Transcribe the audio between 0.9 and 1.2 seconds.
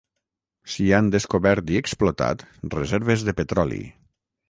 han